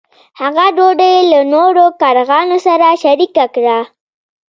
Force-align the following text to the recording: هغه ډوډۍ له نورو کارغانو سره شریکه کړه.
هغه 0.41 0.65
ډوډۍ 0.77 1.15
له 1.31 1.39
نورو 1.53 1.85
کارغانو 2.01 2.57
سره 2.67 2.87
شریکه 3.03 3.45
کړه. 3.55 3.77